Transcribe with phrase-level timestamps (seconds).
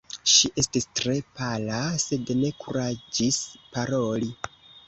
[0.35, 3.41] Ŝi estis tre pala, sed ne kuraĝis
[3.77, 4.33] paroli.